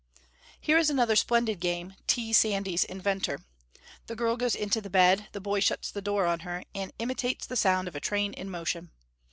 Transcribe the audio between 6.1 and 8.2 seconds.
on her, and imitates the sound of a